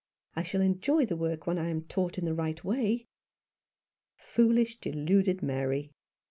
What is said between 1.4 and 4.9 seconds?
when I'm taught in the right way." "Foolish,